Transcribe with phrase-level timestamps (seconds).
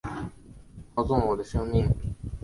[0.95, 1.87] 操纵了我的生命